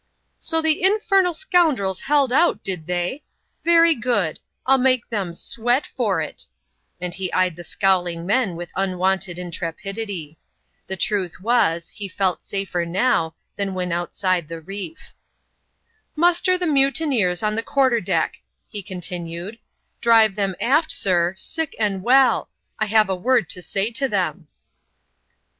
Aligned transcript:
"So 0.39 0.63
the 0.63 0.81
infernal 0.81 1.35
scoundrels 1.35 1.99
held 1.99 2.33
out— 2.33 2.63
did 2.63 2.87
they? 2.87 3.21
Very 3.63 3.93
good; 3.93 4.39
rU 4.67 4.79
make 4.79 5.07
them 5.07 5.31
sweat 5.35 5.85
for 5.85 6.19
it," 6.21 6.47
and 6.99 7.13
he 7.13 7.31
eyed 7.33 7.55
the 7.55 7.63
scowling 7.63 8.25
men 8.25 8.55
witl 8.55 8.71
unwonted 8.75 9.37
intrepidity. 9.37 10.39
The 10.87 10.97
truth 10.97 11.39
was, 11.39 11.91
he 11.91 12.09
felt 12.09 12.43
safer 12.43 12.83
notr, 12.83 13.33
thai 13.59 13.65
when 13.69 13.91
outside 13.91 14.47
the 14.47 14.59
reef." 14.59 15.13
Muster 16.25 16.57
the 16.57 16.65
mutineers 16.65 17.43
on 17.43 17.53
the 17.53 17.61
quarter 17.61 18.01
deck," 18.01 18.41
he 18.69 18.81
continued" 18.81 19.59
Drive 20.01 20.33
them 20.33 20.55
aft, 20.59 20.91
sir, 20.91 21.35
sick 21.37 21.75
and 21.77 22.01
well: 22.01 22.49
I 22.79 22.87
have 22.87 23.07
a 23.07 23.15
word 23.15 23.51
to 23.51 23.61
say 23.61 23.91
tc 23.91 24.09
them." 24.09 24.47